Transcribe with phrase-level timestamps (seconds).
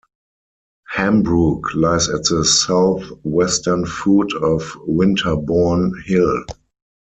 [0.91, 6.43] Hambrook lies at the south-western foot of Winterbourne Hill.